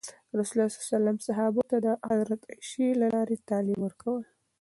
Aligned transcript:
رسول 0.39 0.55
الله 0.93 1.15
ﷺ 1.15 1.27
صحابه 1.27 1.59
ته 1.71 1.77
د 1.85 1.87
حضرت 2.09 2.41
عایشې 2.49 2.87
له 3.01 3.07
لارې 3.13 3.37
تعلیم 3.49 3.79
ورکول. 3.83 4.23